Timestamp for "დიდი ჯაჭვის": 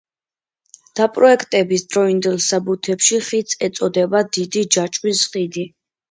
4.39-5.21